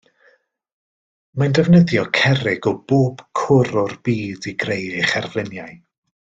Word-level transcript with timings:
Mae'n 1.41 1.53
defnyddio 1.59 2.05
cerrig 2.21 2.69
o 2.73 2.75
bob 2.93 3.23
cwr 3.43 3.71
o'r 3.85 3.95
byd 4.11 4.49
i 4.53 4.55
greu 4.67 4.89
ei 4.99 5.09
cherfluniau. 5.15 5.79